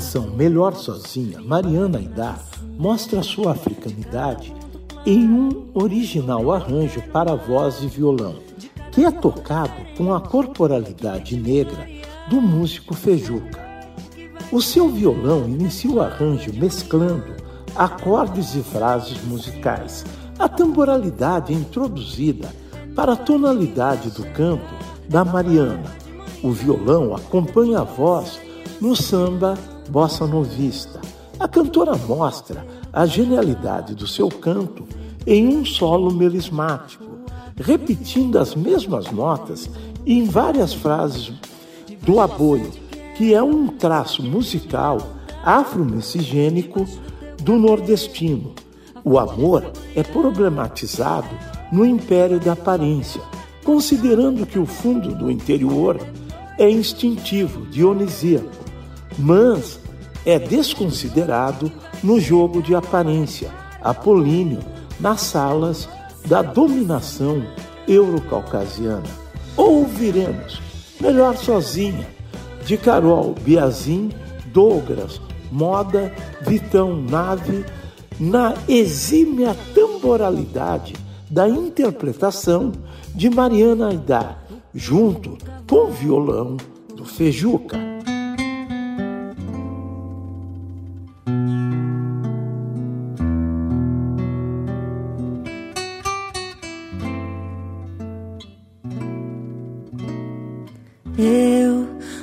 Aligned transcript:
Canção 0.00 0.30
Melhor 0.30 0.74
Sozinha, 0.76 1.42
Mariana 1.42 1.98
Aidar 1.98 2.42
mostra 2.78 3.22
sua 3.22 3.52
africanidade 3.52 4.50
em 5.04 5.28
um 5.28 5.66
original 5.74 6.50
arranjo 6.50 7.02
para 7.12 7.36
voz 7.36 7.82
e 7.82 7.86
violão, 7.86 8.36
que 8.90 9.04
é 9.04 9.10
tocado 9.10 9.74
com 9.98 10.14
a 10.14 10.20
corporalidade 10.22 11.36
negra 11.36 11.86
do 12.30 12.40
músico 12.40 12.94
Fejuca. 12.94 13.60
O 14.50 14.62
seu 14.62 14.88
violão 14.88 15.46
inicia 15.46 15.90
o 15.90 16.00
arranjo 16.00 16.50
mesclando 16.54 17.36
acordes 17.76 18.54
e 18.54 18.62
frases 18.62 19.22
musicais. 19.24 20.06
A 20.38 20.48
temporalidade 20.48 21.52
é 21.52 21.56
introduzida 21.56 22.48
para 22.96 23.12
a 23.12 23.16
tonalidade 23.16 24.08
do 24.12 24.24
canto 24.32 24.74
da 25.10 25.26
Mariana. 25.26 25.94
O 26.42 26.52
violão 26.52 27.14
acompanha 27.14 27.80
a 27.80 27.84
voz 27.84 28.40
no 28.80 28.96
samba 28.96 29.58
bossa 29.90 30.24
novista. 30.26 31.00
A 31.38 31.48
cantora 31.48 31.96
mostra 31.96 32.64
a 32.92 33.04
genialidade 33.06 33.94
do 33.94 34.06
seu 34.06 34.28
canto 34.28 34.84
em 35.26 35.48
um 35.48 35.64
solo 35.64 36.12
melismático, 36.12 37.04
repetindo 37.56 38.38
as 38.38 38.54
mesmas 38.54 39.10
notas 39.10 39.68
em 40.06 40.24
várias 40.24 40.72
frases 40.72 41.32
do 42.02 42.20
aboio, 42.20 42.70
que 43.16 43.34
é 43.34 43.42
um 43.42 43.66
traço 43.66 44.22
musical 44.22 44.98
afro-miscigênico 45.44 46.86
do 47.42 47.56
nordestino. 47.56 48.54
O 49.04 49.18
amor 49.18 49.72
é 49.96 50.02
problematizado 50.02 51.28
no 51.72 51.84
império 51.84 52.38
da 52.38 52.52
aparência, 52.52 53.20
considerando 53.64 54.46
que 54.46 54.58
o 54.58 54.66
fundo 54.66 55.14
do 55.14 55.30
interior 55.30 55.98
é 56.58 56.70
instintivo, 56.70 57.66
dionisíaco, 57.66 58.50
mas 59.18 59.79
é 60.24 60.38
desconsiderado 60.38 61.70
no 62.02 62.20
jogo 62.20 62.62
de 62.62 62.74
aparência, 62.74 63.50
apolíneo, 63.82 64.60
nas 64.98 65.22
salas 65.22 65.88
da 66.26 66.42
dominação 66.42 67.42
eurocaucasiana. 67.88 69.02
Ouviremos 69.56 70.60
Melhor 71.00 71.36
Sozinha, 71.36 72.06
de 72.66 72.76
Carol 72.76 73.34
Biazin, 73.40 74.10
Douglas, 74.52 75.20
Moda, 75.50 76.12
Vitão 76.42 76.96
Nave, 76.96 77.64
na 78.18 78.54
exímia 78.68 79.56
temporalidade 79.74 80.94
da 81.30 81.48
interpretação 81.48 82.70
de 83.14 83.30
Mariana 83.30 83.88
Aidar, 83.88 84.44
junto 84.74 85.38
com 85.66 85.88
o 85.88 85.90
violão 85.90 86.56
do 86.94 87.04
Fejuca. 87.04 87.78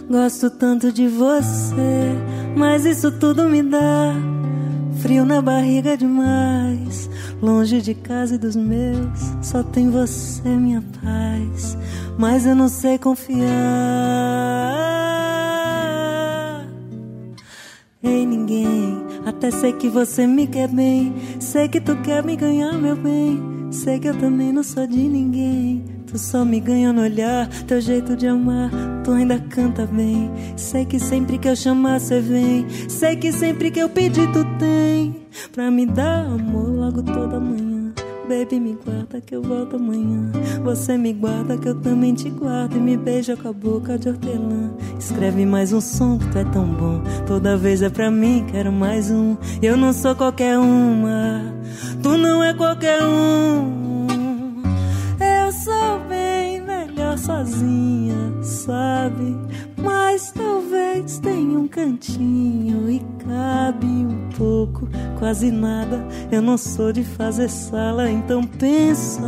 Gosto 0.10 0.50
tanto 0.50 0.92
de 0.92 1.08
você, 1.08 2.16
mas 2.56 2.86
isso 2.86 3.12
tudo 3.12 3.50
me 3.50 3.62
dá 3.62 4.14
frio 5.02 5.26
na 5.26 5.42
barriga 5.42 5.98
demais. 5.98 7.10
Longe 7.42 7.82
de 7.82 7.94
casa 7.94 8.36
e 8.36 8.38
dos 8.38 8.56
meus, 8.56 9.20
só 9.42 9.62
tem 9.62 9.90
você, 9.90 10.50
minha 10.50 10.84
paz. 11.02 11.78
Mas 12.18 12.46
eu 12.46 12.56
não 12.56 12.68
sei 12.68 12.98
confiar 12.98 13.38
em 18.02 18.26
ninguém. 18.26 19.06
Até 19.26 19.52
sei 19.52 19.74
que 19.74 19.90
você 19.90 20.26
me 20.26 20.48
quer 20.48 20.68
bem. 20.68 21.14
Sei 21.40 21.68
que 21.68 21.80
tu 21.80 21.96
quer 21.98 22.24
me 22.24 22.36
ganhar, 22.36 22.74
meu 22.74 22.96
bem. 22.96 23.40
Sei 23.72 24.00
que 24.00 24.08
eu 24.08 24.18
também 24.18 24.52
não 24.52 24.64
sou 24.64 24.88
de 24.88 24.98
ninguém. 24.98 25.86
Tu 26.08 26.18
só 26.18 26.46
me 26.46 26.60
ganha 26.60 26.94
no 26.94 27.02
olhar, 27.02 27.48
teu 27.68 27.82
jeito 27.82 28.16
de 28.16 28.28
amar, 28.28 28.72
tu 29.08 29.14
ainda 29.14 29.40
canta 29.40 29.86
bem. 29.86 30.30
Sei 30.58 30.84
que 30.84 31.00
sempre 31.00 31.38
que 31.38 31.48
eu 31.48 31.56
chamar, 31.56 32.02
cê 32.02 32.20
vem. 32.20 32.68
Sei 32.90 33.16
que 33.16 33.32
sempre 33.32 33.72
que 33.72 33.80
eu 33.80 33.88
pedir, 33.88 34.30
tu 34.34 34.44
tem. 34.60 35.16
Pra 35.54 35.72
me 35.72 35.86
dar 35.86 36.26
amor 36.26 36.68
logo 36.68 37.02
toda 37.02 37.40
manhã. 37.40 37.94
Baby, 38.28 38.60
me 38.60 38.78
guarda 38.86 39.22
que 39.22 39.34
eu 39.34 39.42
volto 39.42 39.78
amanhã. 39.78 40.30
Você 40.62 40.98
me 40.98 41.14
guarda 41.14 41.58
que 41.58 41.70
eu 41.70 41.76
também 41.76 42.14
te 42.14 42.30
guardo. 42.30 42.76
E 42.76 42.80
me 42.82 42.98
beija 42.98 43.38
com 43.38 43.48
a 43.48 43.54
boca 43.54 43.98
de 43.98 44.10
hortelã. 44.10 44.74
Escreve 45.00 45.46
mais 45.46 45.72
um 45.72 45.80
som 45.80 46.18
que 46.18 46.28
tu 46.28 46.38
é 46.40 46.44
tão 46.44 46.66
bom. 46.66 47.02
Toda 47.26 47.56
vez 47.56 47.82
é 47.82 47.90
pra 47.90 48.12
mim, 48.12 48.46
quero 48.52 48.74
mais 48.74 49.10
um. 49.10 49.38
Eu 49.62 49.78
não 49.78 49.94
sou 49.94 50.16
qualquer 50.18 50.60
uma. 50.60 51.46
Tu 52.04 52.18
não 52.18 52.44
é 52.44 52.54
qualquer 52.54 53.02
um. 53.02 54.18
Eu 55.18 55.52
sou 55.54 56.00
bem 56.10 56.62
melhor 56.62 57.18
sozinha, 57.18 57.87
sabe? 58.68 59.38
Mas 59.78 60.32
talvez 60.32 61.20
tenha 61.20 61.58
um 61.58 61.68
cantinho 61.68 62.90
e 62.92 63.00
cabe 63.26 63.88
um 63.88 64.30
pouco, 64.38 64.90
quase 65.18 65.50
nada. 65.50 66.06
Eu 66.30 66.42
não 66.42 66.58
sou 66.58 66.92
de 66.92 67.04
fazer 67.04 67.50
sala, 67.50 68.12
então 68.12 68.44
pensa, 68.44 69.22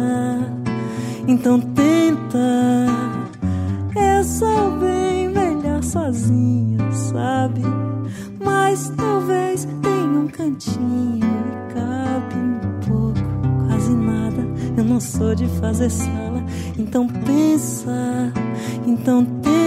então 1.25 1.59
tenta. 1.61 2.85
Eu 3.95 4.23
sou 4.25 4.71
bem 4.77 5.29
melhor 5.29 5.81
sozinha, 5.83 6.91
sabe? 6.91 7.61
Mas 8.43 8.91
talvez 8.97 9.65
tenha 9.81 10.19
um 10.19 10.27
cantinho 10.27 11.19
e 11.23 11.73
cabe 11.73 12.35
um 12.35 12.59
pouco, 12.85 13.67
quase 13.67 13.91
nada. 13.91 14.45
Eu 14.75 14.83
não 14.83 14.99
sou 14.99 15.33
de 15.33 15.47
fazer 15.59 15.89
sala, 15.89 16.28
então 16.79 17.07
pensa, 17.07 18.33
então 18.87 19.25
tenta. 19.25 19.59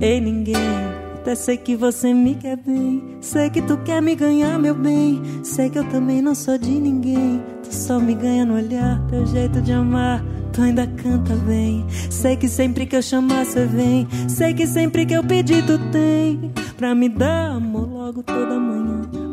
Ei, 0.00 0.20
ninguém. 0.20 0.61
Até 1.32 1.40
sei 1.40 1.56
que 1.56 1.74
você 1.74 2.12
me 2.12 2.34
quer 2.34 2.58
bem. 2.58 3.16
Sei 3.22 3.48
que 3.48 3.62
tu 3.62 3.78
quer 3.78 4.02
me 4.02 4.14
ganhar, 4.14 4.58
meu 4.58 4.74
bem. 4.74 5.22
Sei 5.42 5.70
que 5.70 5.78
eu 5.78 5.88
também 5.88 6.20
não 6.20 6.34
sou 6.34 6.58
de 6.58 6.68
ninguém. 6.68 7.42
Tu 7.62 7.74
só 7.74 7.98
me 7.98 8.14
ganha 8.14 8.44
no 8.44 8.56
olhar, 8.56 9.00
teu 9.08 9.24
jeito 9.24 9.62
de 9.62 9.72
amar. 9.72 10.22
Tu 10.52 10.60
ainda 10.60 10.86
canta 10.86 11.34
bem. 11.36 11.86
Sei 12.10 12.36
que 12.36 12.46
sempre 12.46 12.84
que 12.84 12.94
eu 12.94 13.00
chamar, 13.00 13.46
você 13.46 13.64
vem. 13.64 14.06
Sei 14.28 14.52
que 14.52 14.66
sempre 14.66 15.06
que 15.06 15.14
eu 15.14 15.24
pedir, 15.24 15.64
tu 15.64 15.78
tem. 15.90 16.52
Pra 16.76 16.94
me 16.94 17.08
dar 17.08 17.52
amor 17.52 17.88
logo 17.88 18.22
toda 18.22 18.60
manhã. 18.60 18.81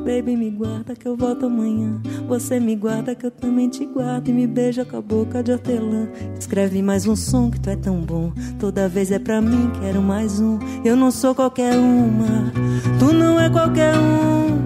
Baby, 0.09 0.35
me 0.35 0.49
guarda 0.49 0.95
que 0.95 1.07
eu 1.07 1.15
volto 1.15 1.45
amanhã. 1.45 2.01
Você 2.27 2.59
me 2.59 2.75
guarda 2.75 3.13
que 3.13 3.27
eu 3.27 3.29
também 3.29 3.69
te 3.69 3.85
guardo. 3.85 4.29
E 4.29 4.33
me 4.33 4.47
beija 4.47 4.83
com 4.83 4.97
a 4.97 5.01
boca 5.01 5.43
de 5.43 5.51
hortelã. 5.51 6.09
Escreve 6.37 6.81
mais 6.81 7.05
um 7.05 7.15
som 7.15 7.51
que 7.51 7.59
tu 7.59 7.69
é 7.69 7.75
tão 7.75 8.01
bom. 8.01 8.33
Toda 8.59 8.89
vez 8.89 9.11
é 9.11 9.19
pra 9.19 9.39
mim, 9.39 9.71
quero 9.79 10.01
mais 10.01 10.39
um. 10.39 10.57
Eu 10.83 10.95
não 10.95 11.11
sou 11.11 11.35
qualquer 11.35 11.77
uma, 11.77 12.51
tu 12.97 13.13
não 13.13 13.39
é 13.39 13.51
qualquer 13.51 13.93
um. 13.99 14.57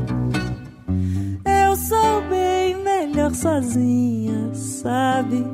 Eu 1.45 1.75
sou 1.75 2.21
bem 2.29 2.81
melhor 2.81 3.35
sozinha, 3.35 4.49
sabe? 4.53 5.45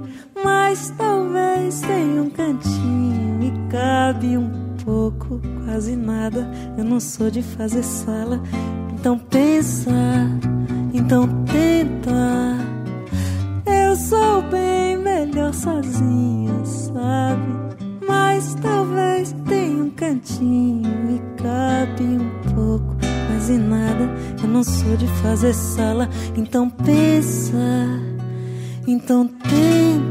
Mas 0.44 0.94
talvez 1.00 1.82
tenha 1.82 2.22
um 2.22 2.30
cantinho 2.30 3.40
e 3.42 3.72
cabe 3.72 4.38
um 4.38 4.52
pouco, 4.86 5.42
quase 5.66 5.96
nada. 5.96 6.48
Eu 6.78 6.84
não 6.84 7.00
sou 7.00 7.32
de 7.32 7.42
fazer 7.42 7.82
sala 7.82 8.40
então 9.00 9.18
pensa, 9.18 9.92
então 10.94 11.26
tenta. 11.46 12.58
Eu 13.66 13.96
sou 13.96 14.42
bem 14.42 14.98
melhor 14.98 15.54
sozinha, 15.54 16.54
sabe? 16.66 17.78
Mas 18.06 18.56
talvez 18.56 19.34
tenha 19.48 19.84
um 19.86 19.90
cantinho 19.92 20.84
e 21.12 21.42
cabe 21.42 22.04
um 22.04 22.54
pouco, 22.54 22.98
quase 23.28 23.58
nada. 23.58 24.10
Eu 24.44 24.50
não 24.50 24.66
sou 24.66 24.98
de 24.98 25.08
fazer 25.22 25.54
sala, 25.54 26.10
então 26.36 26.70
pensa, 26.70 27.56
então 28.86 29.26
tenta. 29.28 30.09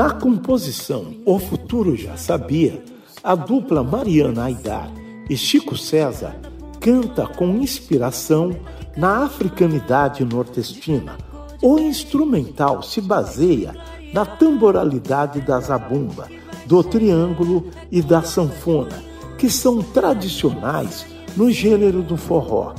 Na 0.00 0.12
composição 0.12 1.14
O 1.26 1.38
Futuro 1.38 1.94
Já 1.94 2.16
Sabia, 2.16 2.82
a 3.22 3.34
dupla 3.34 3.84
Mariana 3.84 4.44
Aidar 4.44 4.90
e 5.28 5.36
Chico 5.36 5.76
César 5.76 6.34
canta 6.80 7.26
com 7.26 7.56
inspiração 7.56 8.56
na 8.96 9.24
africanidade 9.24 10.24
nordestina. 10.24 11.18
O 11.60 11.78
instrumental 11.78 12.82
se 12.82 13.02
baseia 13.02 13.76
na 14.14 14.24
tamboralidade 14.24 15.42
da 15.42 15.60
zabumba, 15.60 16.28
do 16.64 16.82
triângulo 16.82 17.68
e 17.92 18.00
da 18.00 18.22
sanfona, 18.22 19.04
que 19.36 19.50
são 19.50 19.82
tradicionais 19.82 21.04
no 21.36 21.50
gênero 21.50 22.02
do 22.02 22.16
forró. 22.16 22.74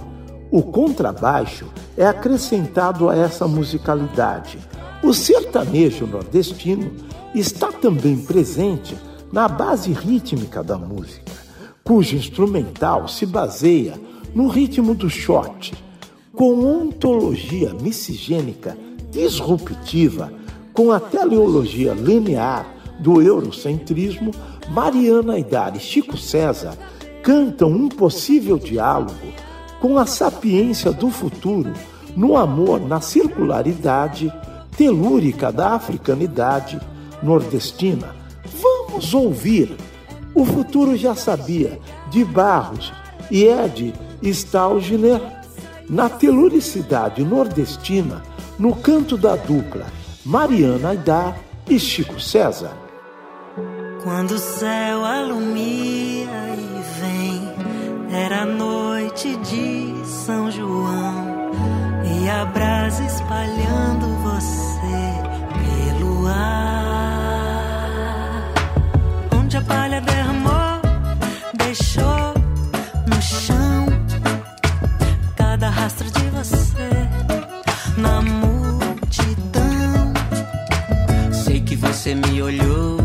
O 0.50 0.64
contrabaixo 0.64 1.68
é 1.96 2.04
acrescentado 2.04 3.08
a 3.12 3.16
essa 3.16 3.48
musicalidade. 3.48 4.58
O 5.04 5.14
sertanejo 5.14 6.08
nordestino 6.08 7.11
está 7.34 7.72
também 7.72 8.18
presente 8.18 8.96
na 9.32 9.48
base 9.48 9.92
rítmica 9.94 10.64
da 10.64 10.78
música, 10.78 11.32
cujo 11.84 12.16
instrumental 12.16 13.08
se 13.08 13.26
baseia 13.26 14.00
no 14.36 14.48
ritmo 14.48 14.94
do 14.94 15.10
shot, 15.10 15.74
com 16.34 16.66
ontologia 16.66 17.74
miscigênica 17.74 18.78
disruptiva, 19.12 20.32
com 20.74 20.92
a 20.92 21.00
teleologia 21.00 21.94
linear 21.94 22.66
do 23.00 23.22
eurocentrismo, 23.22 24.32
Mariana 24.70 25.34
Aidar 25.34 25.76
e 25.76 25.80
Chico 25.80 26.18
César 26.18 26.78
cantam 27.24 27.70
um 27.70 27.90
possível 27.90 28.58
diálogo 28.58 29.14
com 29.80 29.98
a 29.98 30.06
sapiência 30.06 30.92
do 30.92 31.10
futuro 31.10 31.74
no 32.16 32.38
amor 32.38 32.80
na 32.80 33.02
circularidade 33.02 34.32
telúrica 34.78 35.52
da 35.52 35.72
africanidade 35.72 36.80
nordestina. 37.22 38.16
Vamos 38.62 39.14
ouvir. 39.14 39.76
O 40.34 40.46
futuro 40.46 40.96
já 40.96 41.14
sabia 41.14 41.80
de 42.10 42.24
Barros 42.24 42.94
e 43.30 43.44
Ed 43.46 43.94
Stalgner 44.22 45.22
na 45.90 46.10
teluricidade 46.10 47.24
nordestina, 47.24 48.22
no 48.58 48.76
canto 48.76 49.18
da 49.18 49.36
dupla 49.36 49.88
Mariana 50.26 50.90
Aidar 50.90 51.38
e 51.70 51.80
Chico 51.80 52.20
César. 52.20 52.72
Quando 54.04 54.32
o 54.32 54.40
céu 54.40 55.04
alumia 55.04 56.28
e 56.58 56.82
vem, 57.00 58.16
era 58.16 58.46
noite 58.46 59.36
de 59.38 60.06
São 60.06 60.50
João 60.50 61.52
e 62.04 62.30
a 62.30 62.46
brasa 62.46 63.04
espalhando 63.04 64.08
você 64.24 66.00
pelo 66.00 66.28
ar. 66.28 66.81
Palha 69.72 70.02
derramou, 70.02 70.82
deixou 71.54 72.34
no 73.08 73.22
chão 73.22 73.86
cada 75.36 75.70
rastro 75.70 76.12
de 76.12 76.26
você 76.38 76.90
na 77.98 78.22
multidão. 78.22 80.14
Sei 81.32 81.62
que 81.62 81.76
você 81.78 82.16
me 82.16 82.42
olhou, 82.42 82.98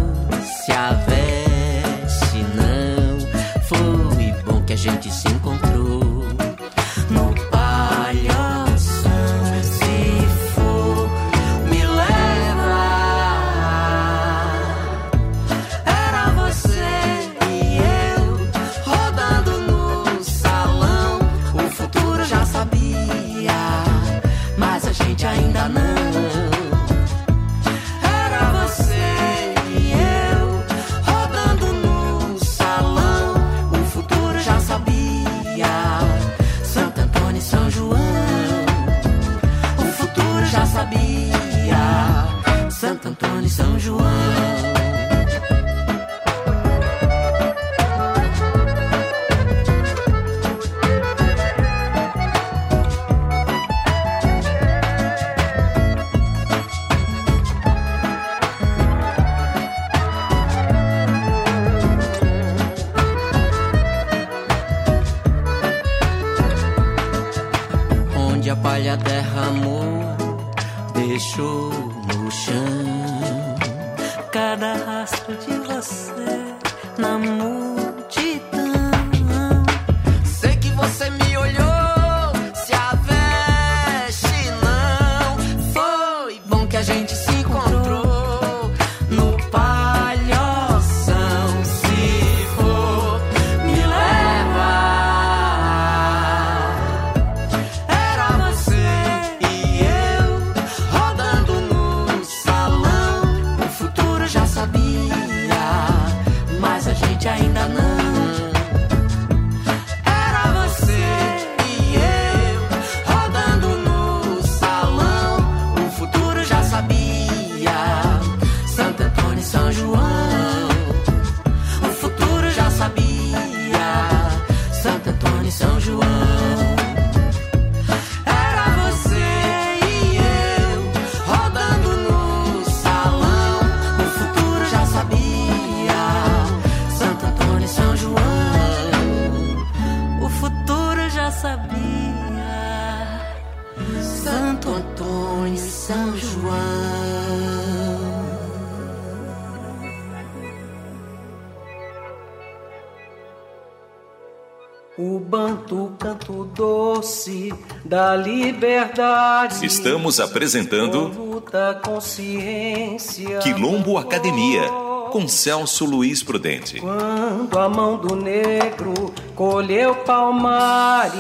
O 154.99 155.21
banto 155.21 155.93
canto 155.99 156.45
doce 156.55 157.53
da 157.85 158.17
liberdade. 158.17 159.67
Estamos 159.67 160.19
apresentando 160.19 161.09
luta 161.09 161.79
consciência. 161.85 163.41
Quilombo 163.41 163.99
Academia 163.99 164.63
com 165.11 165.29
Celso 165.29 165.85
Luiz 165.85 166.23
Prudente. 166.23 166.81
Quando 166.81 167.59
a 167.59 167.69
mão 167.69 167.99
do 167.99 168.17
negro 168.17 169.13
colheu 169.35 169.95
palmares. 169.97 171.17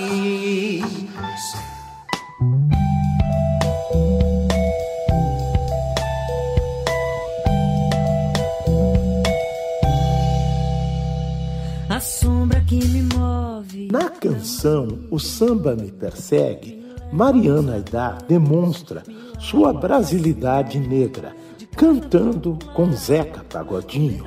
Na 13.91 14.09
canção 14.09 14.89
O 15.13 15.19
Samba 15.21 15.77
Me 15.77 15.93
Persegue, 15.93 16.85
Mariana 17.13 17.75
Aidar 17.75 18.19
demonstra 18.27 19.05
sua 19.39 19.73
brasilidade 19.73 20.81
negra, 20.81 21.37
cantando 21.77 22.59
com 22.75 22.91
Zeca 22.91 23.45
Pagodinho. 23.45 24.25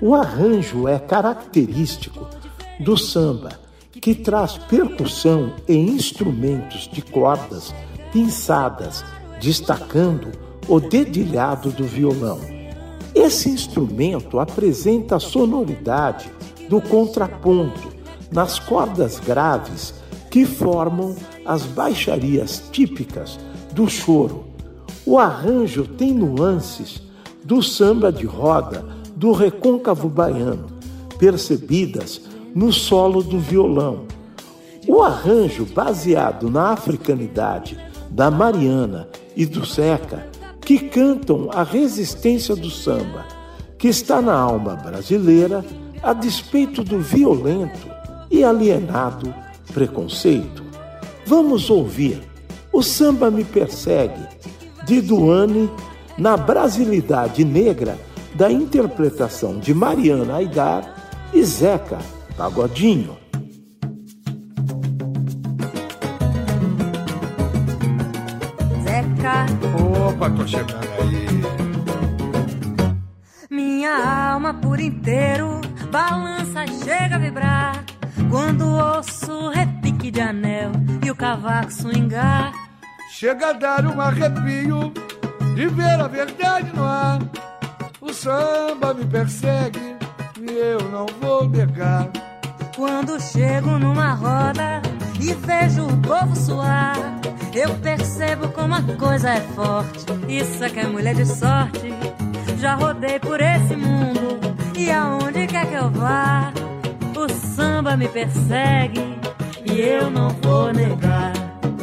O 0.00 0.14
arranjo 0.14 0.86
é 0.86 0.96
característico 0.96 2.28
do 2.78 2.96
samba, 2.96 3.58
que 3.90 4.14
traz 4.14 4.56
percussão 4.58 5.54
e 5.68 5.74
instrumentos 5.74 6.86
de 6.86 7.02
cordas 7.02 7.74
pinçadas, 8.12 9.04
destacando 9.40 10.30
o 10.68 10.78
dedilhado 10.78 11.70
do 11.70 11.84
violão. 11.84 12.38
Esse 13.12 13.48
instrumento 13.48 14.38
apresenta 14.38 15.16
a 15.16 15.20
sonoridade 15.20 16.30
do 16.68 16.80
contraponto 16.80 17.89
nas 18.30 18.58
cordas 18.58 19.18
graves 19.18 19.94
que 20.30 20.46
formam 20.46 21.16
as 21.44 21.64
baixarias 21.64 22.62
típicas 22.70 23.38
do 23.72 23.88
choro. 23.88 24.44
O 25.04 25.18
arranjo 25.18 25.86
tem 25.86 26.12
nuances 26.12 27.02
do 27.44 27.62
samba 27.62 28.12
de 28.12 28.26
roda 28.26 28.84
do 29.16 29.32
recôncavo 29.32 30.08
baiano, 30.08 30.66
percebidas 31.18 32.20
no 32.54 32.72
solo 32.72 33.22
do 33.22 33.38
violão. 33.38 34.04
O 34.86 35.02
arranjo 35.02 35.66
baseado 35.66 36.50
na 36.50 36.70
africanidade 36.70 37.76
da 38.10 38.30
Mariana 38.30 39.08
e 39.36 39.44
do 39.44 39.64
Zeca, 39.64 40.28
que 40.60 40.78
cantam 40.78 41.48
a 41.52 41.62
resistência 41.62 42.54
do 42.54 42.70
samba, 42.70 43.26
que 43.78 43.88
está 43.88 44.22
na 44.22 44.34
alma 44.34 44.76
brasileira 44.76 45.64
a 46.02 46.12
despeito 46.12 46.82
do 46.82 46.98
violento 47.00 47.99
e 48.30 48.44
alienado 48.44 49.34
preconceito. 49.72 50.64
Vamos 51.26 51.70
ouvir 51.70 52.22
O 52.72 52.82
Samba 52.82 53.30
Me 53.30 53.44
Persegue, 53.44 54.26
de 54.84 55.00
Duane, 55.00 55.70
na 56.16 56.36
brasilidade 56.36 57.44
negra 57.44 57.98
da 58.34 58.50
interpretação 58.50 59.58
de 59.58 59.74
Mariana 59.74 60.36
Aidar 60.36 61.28
e 61.32 61.42
Zeca 61.42 61.98
Pagodinho. 62.36 63.16
Zeca, 68.82 69.46
Opa, 70.08 70.30
tô 70.30 70.46
chegando 70.46 70.88
aí. 71.00 71.26
minha 73.50 74.32
alma 74.32 74.54
por 74.54 74.80
inteiro 74.80 75.60
balança, 75.90 76.66
chega 76.84 77.16
a 77.16 77.18
vibrar. 77.18 77.79
Quando 78.30 78.64
ouço 78.76 79.48
repique 79.48 80.10
de 80.10 80.20
anel 80.20 80.70
e 81.04 81.10
o 81.10 81.16
cavaco 81.16 81.72
swingar. 81.72 82.52
Chega 83.10 83.50
a 83.50 83.52
dar 83.52 83.84
um 83.84 84.00
arrepio 84.00 84.92
de 85.56 85.66
ver 85.66 86.00
a 86.00 86.06
verdade 86.06 86.70
no 86.74 86.84
ar. 86.84 87.18
O 88.00 88.12
samba 88.12 88.94
me 88.94 89.04
persegue 89.04 89.96
e 90.40 90.50
eu 90.50 90.80
não 90.90 91.06
vou 91.20 91.48
negar. 91.48 92.08
Quando 92.76 93.20
chego 93.20 93.78
numa 93.78 94.14
roda 94.14 94.80
e 95.20 95.34
vejo 95.34 95.86
o 95.86 95.96
povo 95.98 96.34
suar, 96.36 96.96
eu 97.52 97.74
percebo 97.78 98.48
como 98.50 98.74
a 98.74 98.82
coisa 98.96 99.30
é 99.30 99.40
forte. 99.40 100.06
Isso 100.28 100.62
é 100.62 100.70
que 100.70 100.78
é 100.78 100.86
mulher 100.86 101.16
de 101.16 101.26
sorte. 101.26 101.92
Já 102.58 102.76
rodei 102.76 103.18
por 103.18 103.40
esse 103.40 103.74
mundo 103.74 104.38
e 104.76 104.90
aonde 104.90 105.46
quer 105.46 105.66
que 105.66 105.74
eu 105.74 105.90
vá, 105.90 106.52
o 107.20 107.28
samba 107.28 107.96
me 107.96 108.08
persegue 108.08 109.18
e 109.64 109.78
eu 109.78 110.10
não 110.10 110.30
vou 110.30 110.72
negar. 110.72 111.32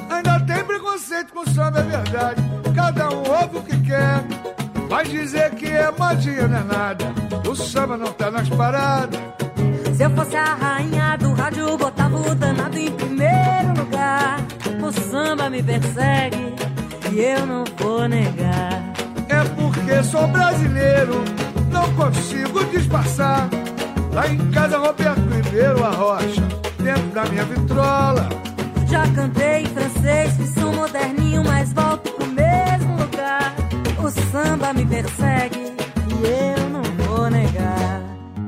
Ainda 0.10 0.39
tem 0.39 0.63
preconceito 0.63 1.32
com 1.32 1.41
o 1.41 1.50
samba, 1.50 1.79
é 1.79 1.84
verdade. 1.84 2.41
Cada 2.75 3.10
um 3.10 3.20
ouve 3.20 3.58
o 3.58 3.62
que 3.62 3.79
quer. 3.82 4.24
Vai 4.89 5.03
dizer 5.03 5.51
que 5.51 5.67
é 5.67 5.91
modinha, 5.91 6.48
não 6.48 6.58
é 6.58 6.63
nada. 6.63 7.06
O 7.48 7.56
samba 7.56 7.98
não 7.98 8.12
tá 8.13 8.32
nas 8.32 8.50
paradas. 8.50 9.20
Se 9.96 10.03
eu 10.03 10.10
fosse 10.12 10.36
a 10.36 10.56
rainha 10.56 11.17
do 11.17 11.34
rádio, 11.34 11.77
botava 11.77 12.17
o 12.17 12.36
danado 12.36 12.77
em 12.77 12.91
primeiro 12.91 13.77
lugar. 13.77 14.39
O 14.82 14.91
samba 14.91 15.50
me 15.50 15.62
persegue 15.62 16.56
e 17.12 17.20
eu 17.20 17.46
não 17.46 17.63
vou 17.77 18.08
negar. 18.08 18.82
É 19.29 19.44
porque 19.56 20.03
sou 20.03 20.27
brasileiro, 20.27 21.24
não 21.72 21.94
consigo 21.94 22.63
disfarçar. 22.65 23.50
Lá 24.17 24.27
em 24.27 24.50
casa, 24.50 24.79
Roberto 24.79 25.21
Ribeiro, 25.29 25.86
a 25.86 25.91
rocha, 25.91 26.41
dentro 26.79 27.07
da 27.09 27.24
minha 27.25 27.45
vitrola. 27.45 28.27
Já 28.89 29.07
cantei 29.13 29.62
em 29.62 29.65
francês, 29.67 30.33
que 30.38 30.59
sou 30.59 30.74
moderninho, 30.74 31.43
mas 31.43 31.71
volto 31.71 32.12
pro 32.13 32.25
mesmo 32.25 32.97
lugar. 32.97 33.53
O 34.03 34.09
samba 34.31 34.74
me 34.74 34.88
persegue 34.88 35.71
e 36.07 36.57
eu 36.57 36.69
não 36.71 36.81
vou 37.05 37.29
negar. 37.29 38.01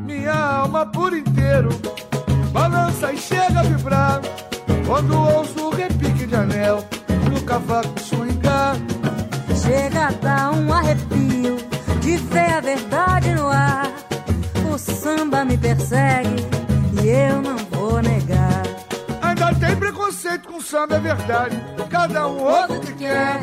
Minha 0.07 0.33
alma 0.33 0.87
por 0.87 1.15
inteiro 1.15 1.69
balança 2.51 3.13
e 3.13 3.17
chega 3.19 3.59
a 3.59 3.63
vibrar. 3.63 4.21
Quando 4.87 5.15
ouço 5.15 5.67
o 5.67 5.69
repique 5.69 6.25
de 6.25 6.35
anel 6.35 6.83
no 7.31 7.39
cavaco 7.43 7.99
swingar. 7.99 8.75
Chega 9.61 10.07
a 10.07 10.11
dar 10.13 10.51
um 10.51 10.73
arrepio 10.73 11.57
de 12.01 12.17
ver 12.17 12.53
a 12.53 12.59
verdade 12.59 13.35
no 13.35 13.47
ar. 13.49 13.88
Samba 15.39 15.51
me 15.51 15.57
persegue 15.57 16.35
e 17.01 17.07
eu 17.07 17.41
não 17.41 17.55
vou 17.71 18.01
negar. 18.01 18.61
Ainda 19.21 19.55
tem 19.55 19.73
preconceito 19.77 20.49
com 20.49 20.59
samba, 20.59 20.97
é 20.97 20.99
verdade. 20.99 21.57
Cada 21.89 22.27
um 22.27 22.43
ouve 22.43 22.73
o 22.73 22.81
que 22.81 22.93
quer. 22.95 23.39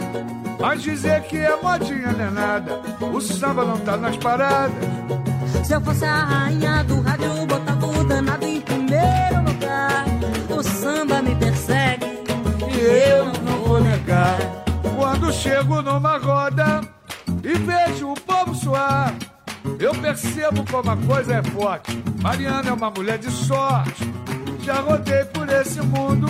Mas 0.60 0.82
dizer 0.82 1.22
que 1.22 1.38
é 1.38 1.56
modinha 1.56 2.12
não 2.12 2.26
é 2.26 2.30
nada. 2.30 2.80
O 3.00 3.18
samba 3.18 3.64
não 3.64 3.78
tá 3.78 3.96
nas 3.96 4.14
paradas. 4.18 4.76
Se 5.64 5.72
eu 5.72 5.80
fosse 5.80 6.04
a 6.04 6.24
rainha 6.24 6.84
do 6.84 7.00
rádio, 7.00 7.46
botava 7.46 7.86
o 7.86 8.04
danado 8.04 8.44
em 8.44 8.60
primeiro 8.60 9.42
lugar. 9.46 10.04
O 10.50 10.62
samba 10.62 11.22
me 11.22 11.34
persegue 11.34 12.04
E 12.74 12.78
eu 13.08 13.24
não 13.42 13.64
vou 13.64 13.80
negar. 13.80 14.36
Quando 14.94 15.32
chego 15.32 15.80
numa 15.80 16.18
roda 16.18 16.82
e 17.42 17.54
vejo 17.54 18.12
o 18.12 18.20
povo 18.20 18.54
suar, 18.54 19.14
eu 19.78 19.94
percebo 19.94 20.64
como 20.70 20.90
a 20.90 20.96
coisa 20.96 21.34
é 21.34 21.42
forte. 21.42 22.02
Mariana 22.22 22.70
é 22.70 22.72
uma 22.72 22.90
mulher 22.90 23.18
de 23.18 23.30
sorte. 23.30 24.12
Já 24.62 24.80
rodei 24.80 25.24
por 25.26 25.48
esse 25.48 25.80
mundo 25.80 26.28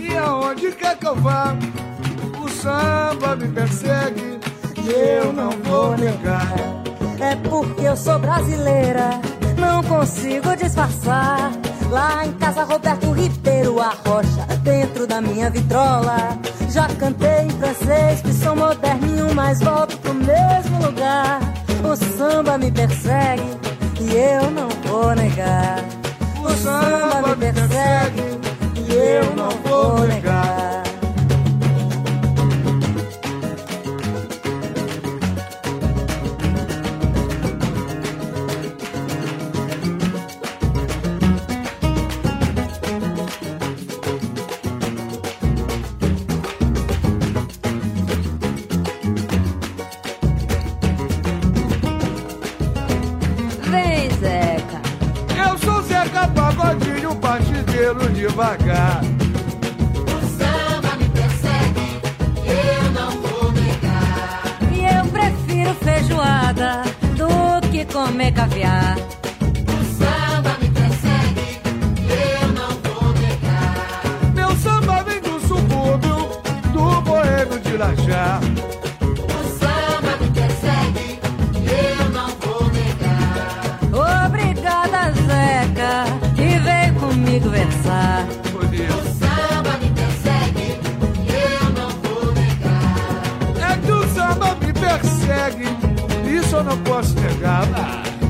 e 0.00 0.16
aonde 0.16 0.72
quer 0.72 0.96
que 0.98 1.06
eu 1.06 1.14
vá, 1.16 1.54
o 2.42 2.48
samba 2.48 3.36
me 3.36 3.48
persegue 3.48 4.42
eu 4.90 5.32
não 5.32 5.50
vou 5.50 5.96
negar. 5.96 6.54
É 7.20 7.36
porque 7.48 7.82
eu 7.82 7.96
sou 7.96 8.18
brasileira, 8.18 9.20
não 9.58 9.82
consigo 9.84 10.56
disfarçar. 10.56 11.52
Lá 11.90 12.26
em 12.26 12.32
casa, 12.32 12.64
Roberto 12.64 13.12
Ribeiro, 13.12 13.78
a 13.78 13.90
rocha, 13.90 14.46
dentro 14.62 15.06
da 15.06 15.20
minha 15.20 15.50
vitrola. 15.50 16.38
Já 16.70 16.88
cantei 16.88 17.42
em 17.42 17.50
francês, 17.50 18.22
que 18.22 18.32
sou 18.32 18.56
moderninho, 18.56 19.34
mas 19.34 19.60
volto 19.60 19.96
pro 19.98 20.14
mesmo 20.14 20.86
lugar. 20.86 21.61
O 21.84 21.96
samba 21.96 22.56
me 22.58 22.70
persegue 22.70 23.42
e 24.00 24.14
eu 24.14 24.50
não 24.50 24.68
vou 24.86 25.14
negar. 25.14 25.84
O 26.42 26.50
samba 26.50 27.36
me 27.36 27.52
persegue 27.52 28.22
e 28.88 28.92
eu 28.92 29.36
não 29.36 29.50
vou 29.64 30.06
negar. 30.06 30.61
Devagar. 58.42 59.00
O 59.94 60.20
samba 60.36 60.96
me 60.96 61.08
persegue, 61.10 62.00
eu 62.44 62.90
não 62.92 63.10
vou 63.22 63.52
negar. 63.52 64.42
E 64.72 64.84
eu 64.84 65.06
prefiro 65.06 65.74
feijoada 65.74 66.82
do 67.16 67.68
que 67.70 67.84
comer 67.84 68.32
caviar. 68.32 68.96
O 68.98 69.84
samba 69.96 70.56
me 70.60 70.68
persegue, 70.70 71.60
eu 72.10 72.48
não 72.48 72.70
vou 72.82 73.12
negar. 73.12 74.02
Meu 74.34 74.56
samba 74.56 75.04
vem 75.04 75.20
do 75.20 75.38
subúrbio, 75.46 76.42
do 76.72 77.00
boêmio 77.02 77.60
de 77.60 77.74
Irajá. 77.74 78.40
Eu 96.62 96.64
não 96.64 96.78
posso 96.84 97.14
negar. 97.18 97.64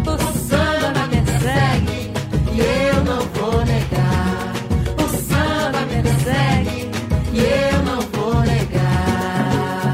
O 0.07 0.39
samba 0.39 1.07
me 1.09 1.21
persegue, 1.23 2.13
E 2.55 2.61
eu 2.61 3.05
não 3.05 3.21
vou 3.29 3.65
negar. 3.65 4.55
o 4.97 5.09
samba 5.19 5.81
me 5.87 6.03
persegue. 6.03 6.91
E 7.35 7.41
eu 7.41 7.83
não 7.83 8.01
vou 8.01 8.41
negar. 8.41 9.93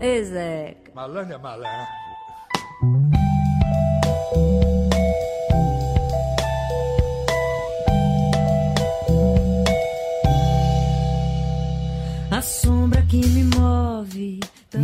Ei, 0.00 0.24
Zeca. 0.24 0.90
malandro 0.94 1.34
é 1.34 1.38
malandro. 1.38 1.99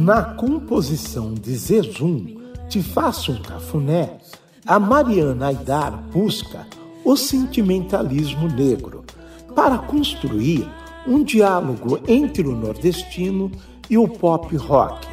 Na 0.06 0.22
composição 0.22 1.34
de 1.34 1.52
Zezum, 1.56 2.36
Te 2.68 2.80
Faço 2.80 3.32
um 3.32 3.42
Cafuné, 3.42 4.18
a 4.64 4.78
Mariana 4.78 5.48
Aidar 5.48 6.00
busca 6.12 6.64
o 7.04 7.16
sentimentalismo 7.16 8.46
negro 8.46 9.04
para 9.52 9.78
construir 9.78 10.64
um 11.08 11.24
diálogo 11.24 11.98
entre 12.06 12.46
o 12.46 12.54
nordestino 12.54 13.50
e 13.90 13.98
o 13.98 14.06
pop 14.06 14.54
rock, 14.56 15.08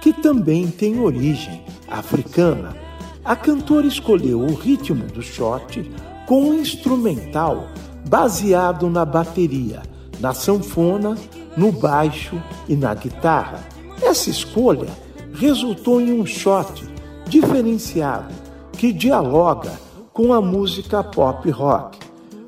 que 0.00 0.14
também 0.14 0.68
tem 0.68 0.98
origem 0.98 1.62
africana. 1.86 2.74
A 3.22 3.36
cantora 3.36 3.86
escolheu 3.86 4.40
o 4.40 4.54
ritmo 4.54 5.04
do 5.08 5.20
shot 5.20 5.92
com 6.26 6.44
um 6.44 6.54
instrumental 6.54 7.68
baseado 8.08 8.88
na 8.88 9.04
bateria, 9.04 9.82
na 10.18 10.32
sanfona, 10.32 11.18
no 11.54 11.70
baixo 11.70 12.42
e 12.66 12.74
na 12.74 12.94
guitarra. 12.94 13.76
Essa 14.02 14.30
escolha 14.30 14.88
resultou 15.34 16.00
em 16.00 16.12
um 16.12 16.24
shot 16.24 16.84
diferenciado 17.28 18.34
que 18.72 18.92
dialoga 18.92 19.72
com 20.12 20.32
a 20.32 20.40
música 20.40 21.02
pop 21.02 21.48
rock. 21.50 21.98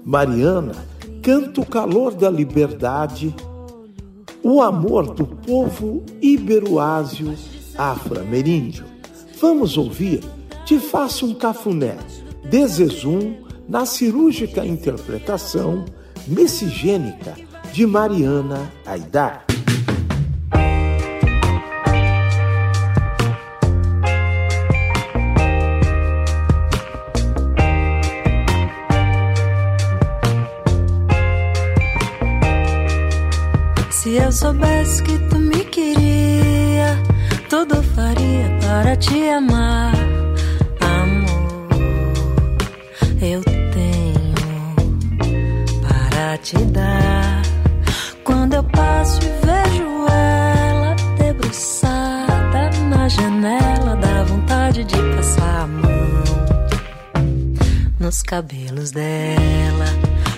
Mariana 0.05 0.75
canta 1.23 1.61
o 1.61 1.67
calor 1.67 2.15
da 2.15 2.31
liberdade, 2.31 3.35
o 4.43 4.63
amor 4.63 5.15
do 5.15 5.27
povo 5.27 6.03
iberoásio 6.21 7.35
afro-ameríndio. 7.77 8.85
Vamos 9.41 9.77
ouvir 9.77 10.23
Te 10.65 10.79
Faço 10.79 11.27
um 11.27 11.35
Cafuné, 11.35 11.97
de 12.49 13.37
na 13.69 13.87
cirúrgica 13.87 14.67
interpretação 14.67 15.85
miscigênica 16.27 17.37
de 17.73 17.87
Mariana 17.87 18.71
Aidar. 18.85 19.50
Eu 34.31 34.33
soubesse 34.33 35.03
que 35.03 35.19
tu 35.29 35.41
me 35.41 35.65
queria, 35.65 36.97
tudo 37.49 37.83
faria 37.83 38.49
para 38.61 38.95
te 38.95 39.29
amar. 39.29 39.93
Amor, 40.81 41.69
eu 43.21 43.43
tenho 43.43 44.35
para 45.83 46.39
te 46.39 46.57
dar. 46.67 47.43
Quando 48.23 48.55
eu 48.55 48.63
passo 48.63 49.19
e 49.21 49.31
vejo 49.45 50.07
ela 50.09 50.95
debruçada 51.19 52.71
na 52.89 53.09
janela, 53.09 53.97
dá 53.97 54.23
vontade 54.23 54.85
de 54.85 54.97
passar 55.17 55.63
a 55.63 55.67
mão 55.67 56.23
nos 57.99 58.23
cabelos 58.23 58.93
dela. 58.93 59.87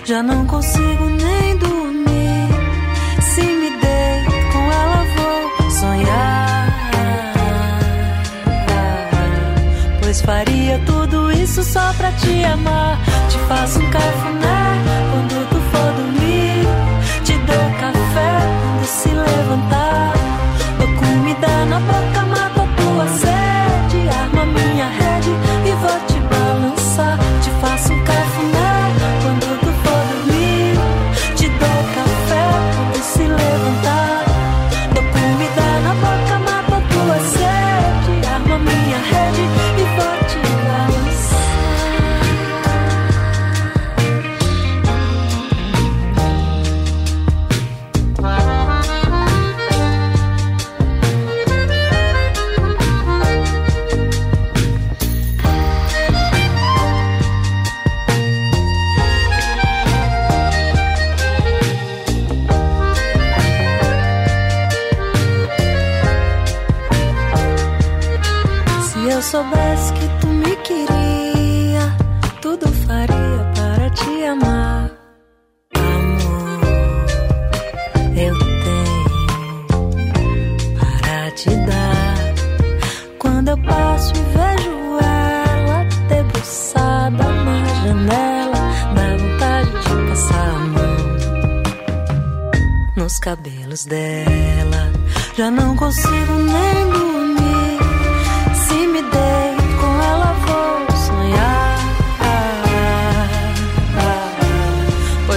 Já 0.03 0.23
não 0.23 0.47
consigo 0.47 1.05
nem 1.05 1.57
dormir. 1.59 1.82
Isso 11.53 11.63
só 11.63 11.93
pra 11.93 12.11
te 12.13 12.43
amar. 12.45 12.97
Te 13.29 13.37
faço 13.47 13.79
um 13.79 13.89
cafuné 13.91 14.81
quando 15.11 15.49
tu 15.49 15.61
for 15.69 15.93
dormir. 15.93 16.65
Te 17.23 17.33
dou 17.33 17.79
café 17.79 18.39
quando 18.63 18.85
se 18.85 19.09
levantar. 19.09 19.82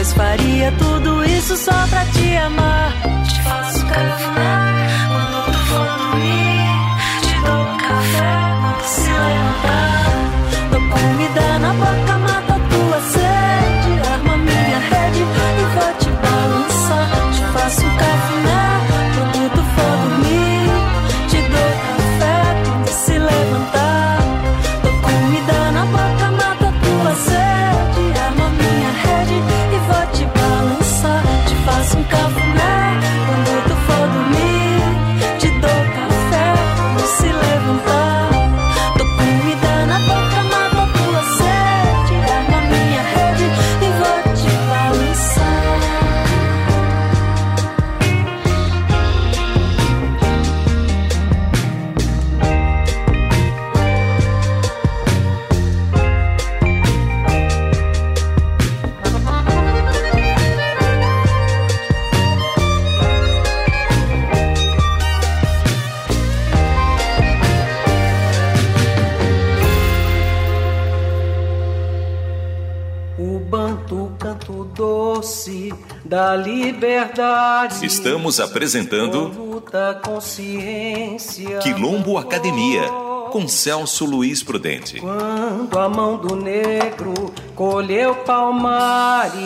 Pois 0.07 0.13
faria 0.13 0.71
tudo 0.79 1.25
isso 1.25 1.57
só 1.57 1.73
pra 1.89 2.05
te 2.07 2.37
amar. 2.37 2.93
Te 3.25 3.43
faço 3.43 3.87
cafuné 3.87 4.36
liberdade. 76.77 77.85
Estamos 77.85 78.39
apresentando 78.39 79.29
luta 79.29 79.99
consciência. 80.05 81.59
Quilombo 81.61 82.19
Academia 82.19 82.83
com 83.31 83.49
Celso 83.49 84.05
Luiz 84.05 84.43
Prudente. 84.43 85.01
Quando 85.01 85.79
a 85.79 85.89
mão 85.89 86.19
do 86.19 86.37
negro 86.37 87.33
colheu 87.55 88.15
palmares. 88.17 89.43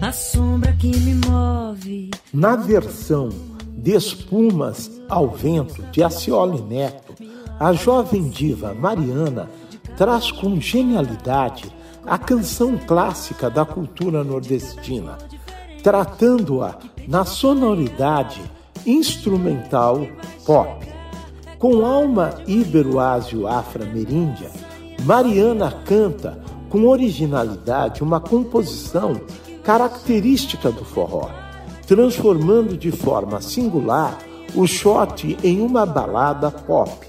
A 0.00 0.12
sombra 0.12 0.72
que 0.72 0.88
me 0.88 1.14
move. 1.14 2.10
Na 2.32 2.56
versão 2.56 3.47
de 3.78 3.94
Espumas 3.94 4.90
ao 5.08 5.28
Vento 5.28 5.80
de 5.92 6.02
Acioli 6.02 6.60
Neto, 6.60 7.14
a 7.60 7.72
jovem 7.72 8.28
diva 8.28 8.74
Mariana 8.74 9.48
traz 9.96 10.32
com 10.32 10.60
genialidade 10.60 11.72
a 12.04 12.18
canção 12.18 12.76
clássica 12.76 13.48
da 13.48 13.64
cultura 13.64 14.24
nordestina, 14.24 15.16
tratando-a 15.82 16.76
na 17.06 17.24
sonoridade 17.24 18.42
instrumental 18.84 20.06
pop. 20.44 20.84
Com 21.58 21.86
alma 21.86 22.34
ibero-ásio-afro-ameríndia, 22.46 24.50
Mariana 25.04 25.72
canta 25.84 26.38
com 26.68 26.86
originalidade 26.86 28.02
uma 28.02 28.20
composição 28.20 29.18
característica 29.62 30.70
do 30.70 30.84
forró, 30.84 31.30
transformando 31.88 32.76
de 32.76 32.92
forma 32.92 33.40
singular 33.40 34.18
o 34.54 34.66
shot 34.66 35.38
em 35.42 35.62
uma 35.62 35.86
balada 35.86 36.50
pop. 36.50 37.08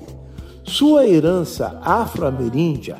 Sua 0.63 1.05
herança 1.05 1.77
afro-ameríndia 1.83 2.95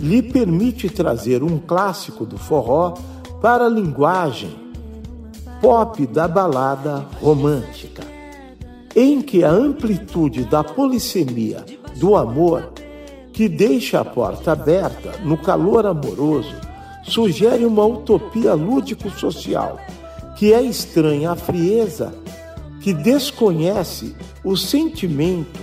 lhe 0.00 0.20
permite 0.20 0.90
trazer 0.90 1.44
um 1.44 1.56
clássico 1.56 2.26
do 2.26 2.36
forró 2.36 2.94
para 3.40 3.66
a 3.66 3.68
linguagem 3.68 4.56
pop 5.60 6.04
da 6.04 6.26
balada 6.26 7.06
romântica, 7.22 8.02
em 8.96 9.22
que 9.22 9.44
a 9.44 9.50
amplitude 9.50 10.44
da 10.44 10.64
polissemia 10.64 11.64
do 11.96 12.16
amor, 12.16 12.72
que 13.32 13.48
deixa 13.48 14.00
a 14.00 14.04
porta 14.04 14.50
aberta 14.50 15.12
no 15.22 15.38
calor 15.38 15.86
amoroso, 15.86 16.54
sugere 17.04 17.64
uma 17.64 17.84
utopia 17.84 18.54
lúdico-social 18.54 19.78
que 20.36 20.52
é 20.52 20.62
estranha 20.62 21.32
à 21.32 21.36
frieza, 21.36 22.14
que 22.80 22.92
desconhece 22.92 24.14
o 24.42 24.56
sentimento 24.56 25.60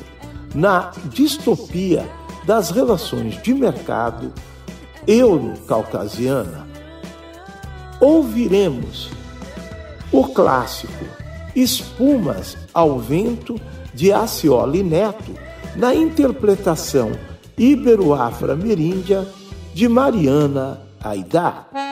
na 0.55 0.91
distopia 1.05 2.07
das 2.45 2.71
relações 2.71 3.41
de 3.41 3.53
mercado 3.53 4.33
euro-caucasiana. 5.07 6.67
Ouviremos 7.99 9.09
o 10.11 10.25
clássico 10.27 11.05
Espumas 11.55 12.57
ao 12.73 12.97
Vento 12.97 13.59
de 13.93 14.11
Acioli 14.11 14.83
Neto 14.83 15.33
na 15.75 15.93
interpretação 15.93 17.11
ibero-afro-ameríndia 17.57 19.27
de 19.73 19.87
Mariana 19.87 20.81
Aidar. 21.03 21.90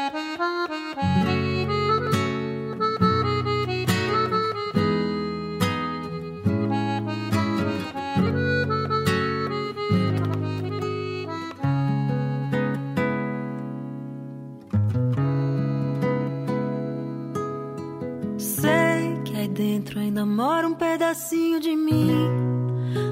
Dentro 19.60 20.00
ainda 20.00 20.26
mora 20.26 20.66
um 20.66 20.74
pedacinho 20.74 21.60
de 21.60 21.76
mim. 21.76 22.10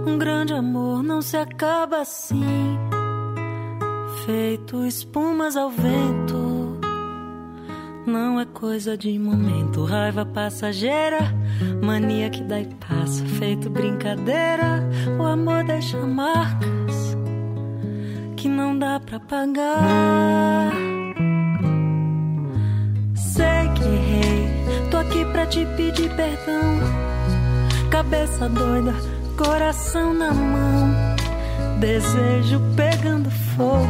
Um 0.08 0.18
grande 0.18 0.54
amor 0.54 1.04
não 1.04 1.22
se 1.22 1.36
acaba 1.36 2.00
assim. 2.00 2.80
Feito 4.26 4.86
espumas 4.86 5.58
ao 5.58 5.70
vento. 5.70 6.80
Não 8.06 8.40
é 8.40 8.46
coisa 8.46 8.98
de 8.98 9.20
momento, 9.20 9.84
raiva 9.84 10.26
passageira, 10.26 11.20
mania 11.84 12.30
que 12.30 12.42
dá 12.42 12.62
e 12.62 12.66
passa, 12.76 13.26
feito 13.26 13.70
brincadeira. 13.70 14.88
O 15.20 15.24
amor 15.24 15.66
deixa 15.66 15.98
marcas 15.98 17.18
que 18.38 18.48
não 18.48 18.80
dá 18.80 19.02
pra 19.02 19.20
pagar. 19.20 20.97
Aqui 25.18 25.26
pra 25.26 25.46
te 25.46 25.66
pedir 25.76 26.10
perdão. 26.16 26.80
Cabeça 27.90 28.48
doida, 28.50 28.94
coração 29.38 30.14
na 30.14 30.34
mão, 30.34 30.94
desejo 31.80 32.62
pegando 32.76 33.30
fogo. 33.56 33.88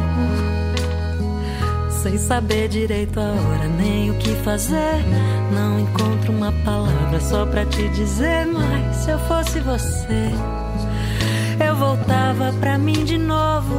Sem 1.90 2.16
saber 2.16 2.68
direito 2.68 3.18
a 3.18 3.24
hora 3.24 3.68
nem 3.76 4.10
o 4.10 4.14
que 4.14 4.30
fazer. 4.36 5.04
Não 5.52 5.80
encontro 5.80 6.32
uma 6.32 6.52
palavra 6.64 7.20
só 7.20 7.44
pra 7.44 7.66
te 7.66 7.88
dizer. 7.88 8.46
Mas 8.46 8.96
se 8.96 9.10
eu 9.10 9.18
fosse 9.20 9.58
você, 9.60 10.30
eu 11.66 11.74
voltava 11.74 12.52
pra 12.60 12.78
mim 12.78 13.04
de 13.04 13.18
novo. 13.18 13.76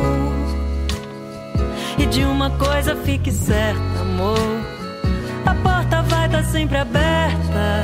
E 1.97 2.05
de 2.05 2.23
uma 2.25 2.49
coisa 2.51 2.95
fique 2.97 3.31
certa, 3.31 4.01
amor. 4.01 4.68
Porta 6.39 6.47
estar 6.47 6.51
sempre 6.51 6.77
aberta. 6.77 7.81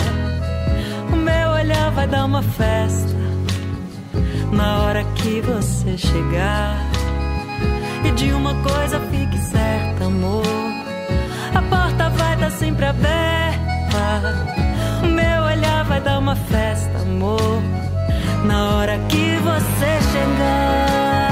O 1.12 1.16
meu 1.16 1.50
olhar 1.50 1.92
vai 1.92 2.08
dar 2.08 2.24
uma 2.24 2.42
festa. 2.42 3.14
Na 4.52 4.80
hora 4.80 5.04
que 5.16 5.42
você 5.42 5.98
chegar. 5.98 6.78
E 8.06 8.12
de 8.12 8.32
uma 8.32 8.54
coisa 8.56 9.00
fique 9.12 9.38
certa, 9.40 10.06
amor. 10.06 10.46
A 11.54 11.62
porta 11.64 12.10
vai 12.12 12.36
estar 12.36 12.52
sempre 12.52 12.86
aberta. 12.86 14.48
O 15.04 15.08
meu 15.08 15.44
olhar 15.44 15.84
vai 15.84 16.00
dar 16.00 16.20
uma 16.20 16.36
festa, 16.36 16.98
amor. 17.00 17.62
Na 18.46 18.76
hora 18.76 18.98
que 19.10 19.38
você 19.38 20.12
chegar. 20.14 21.25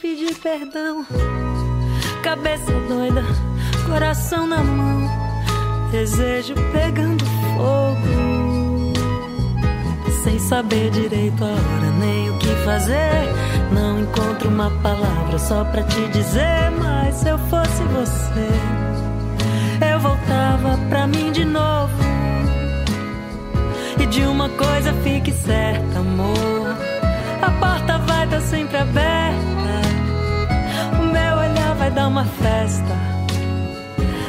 Pedir 0.00 0.34
perdão. 0.36 1.06
Cabeça 2.22 2.72
doida, 2.88 3.22
coração 3.86 4.46
na 4.46 4.62
mão, 4.62 5.08
desejo 5.90 6.54
pegando 6.72 7.24
fogo. 7.56 8.92
Sem 10.24 10.38
saber 10.38 10.90
direito 10.90 11.44
a 11.44 11.46
hora 11.46 11.90
nem 12.00 12.30
o 12.30 12.38
que 12.38 12.48
fazer. 12.64 13.32
Não 13.72 14.00
encontro 14.00 14.48
uma 14.48 14.70
palavra 14.82 15.38
só 15.38 15.64
pra 15.64 15.82
te 15.84 16.08
dizer. 16.08 16.70
Mas 16.82 17.14
se 17.16 17.28
eu 17.28 17.38
fosse 17.38 17.82
você, 17.84 18.48
eu 19.92 20.00
voltava 20.00 20.78
pra 20.88 21.06
mim 21.06 21.30
de 21.30 21.44
novo. 21.44 21.94
E 24.00 24.06
de 24.06 24.22
uma 24.22 24.48
coisa 24.48 24.92
fique 25.04 25.32
certa, 25.32 26.00
amor. 26.00 26.76
A 27.40 27.50
porta 27.52 27.98
vai 27.98 28.24
estar 28.24 28.40
sempre 28.40 28.78
aberta. 28.78 29.05
Uma 32.16 32.24
festa. 32.24 32.96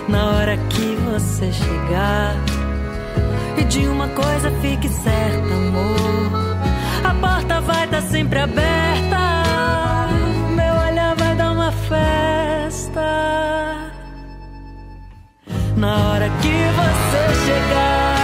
Na 0.10 0.26
hora 0.32 0.58
que 0.58 0.96
você 1.10 1.50
chegar. 1.54 2.36
E 3.58 3.64
de 3.64 3.88
uma 3.88 4.10
coisa 4.10 4.52
fique 4.62 4.90
certa, 4.90 5.54
amor. 5.54 6.32
A 7.06 7.14
porta 7.14 7.62
vai 7.62 7.86
estar 7.86 8.02
tá 8.02 8.08
sempre 8.10 8.40
aberta. 8.40 9.18
Meu 10.54 10.74
olhar 10.86 11.16
vai 11.16 11.34
dar 11.38 11.52
uma 11.54 11.72
festa. 11.72 13.02
Na 15.78 16.10
hora 16.10 16.30
que 16.42 16.58
você 16.80 17.46
chegar. 17.46 18.17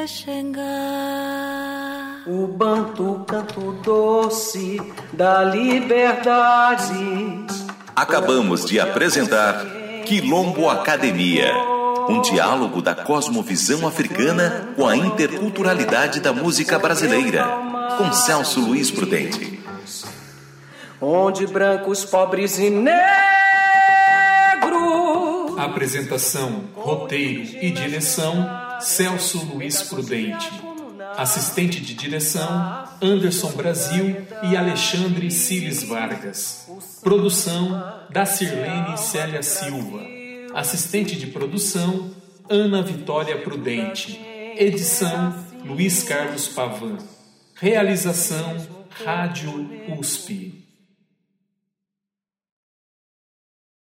Você 0.00 0.06
chegar. 0.06 0.62
O 2.26 2.46
banto 2.46 3.24
canto 3.26 3.72
doce 3.82 4.80
da 5.12 5.42
liberdade. 5.44 6.94
Acabamos 7.94 8.64
de 8.64 8.78
apresentar 8.80 9.66
Quilombo 10.06 10.70
Academia, 10.70 11.52
um 12.08 12.20
diálogo 12.22 12.80
da 12.80 12.94
cosmovisão 12.94 13.86
africana 13.86 14.70
com 14.76 14.86
a 14.86 14.96
interculturalidade 14.96 16.20
da 16.20 16.32
música 16.32 16.78
brasileira, 16.78 17.44
com 17.98 18.12
Celso 18.12 18.60
Luiz 18.60 18.90
Prudente. 18.90 19.60
Onde 21.00 21.46
brancos, 21.46 22.04
pobres 22.04 22.58
e 22.58 22.68
negros. 22.70 23.00
Apresentação, 25.58 26.64
roteiro 26.74 27.42
e 27.60 27.70
direção 27.70 28.59
Celso 28.80 29.44
Luiz 29.44 29.82
Prudente. 29.82 30.50
Assistente 31.16 31.80
de 31.80 31.94
direção, 31.94 32.84
Anderson 33.02 33.50
Brasil 33.52 34.26
e 34.42 34.56
Alexandre 34.56 35.30
Cires 35.30 35.82
Vargas. 35.82 36.68
Produção, 37.02 37.82
da 38.10 38.24
Sirlene 38.24 38.96
Célia 38.96 39.42
Silva. 39.42 40.00
Assistente 40.54 41.16
de 41.16 41.26
produção, 41.28 42.10
Ana 42.48 42.82
Vitória 42.82 43.40
Prudente. 43.42 44.20
Edição, 44.56 45.34
Luiz 45.64 46.02
Carlos 46.02 46.48
Pavan. 46.48 46.98
Realização, 47.54 48.56
Rádio 49.04 49.68
USP. 49.98 50.59